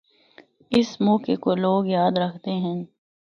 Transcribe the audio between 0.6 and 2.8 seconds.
اس موقعہ کو لوگ یاد رکھدے ہن۔